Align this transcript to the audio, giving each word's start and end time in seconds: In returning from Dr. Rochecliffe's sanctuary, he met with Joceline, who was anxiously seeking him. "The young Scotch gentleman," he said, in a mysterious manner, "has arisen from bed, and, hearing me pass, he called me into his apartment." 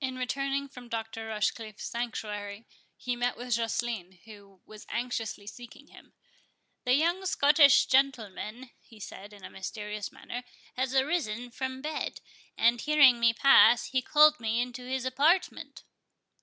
In 0.00 0.16
returning 0.16 0.70
from 0.70 0.88
Dr. 0.88 1.26
Rochecliffe's 1.26 1.82
sanctuary, 1.84 2.64
he 2.96 3.14
met 3.14 3.36
with 3.36 3.48
Joceline, 3.54 4.18
who 4.24 4.62
was 4.64 4.86
anxiously 4.88 5.46
seeking 5.46 5.88
him. 5.88 6.14
"The 6.86 6.94
young 6.94 7.26
Scotch 7.26 7.86
gentleman," 7.86 8.70
he 8.80 8.98
said, 8.98 9.34
in 9.34 9.44
a 9.44 9.50
mysterious 9.50 10.10
manner, 10.10 10.44
"has 10.76 10.94
arisen 10.94 11.50
from 11.50 11.82
bed, 11.82 12.22
and, 12.56 12.80
hearing 12.80 13.20
me 13.20 13.34
pass, 13.34 13.88
he 13.88 14.00
called 14.00 14.40
me 14.40 14.62
into 14.62 14.84
his 14.88 15.04
apartment." 15.04 15.82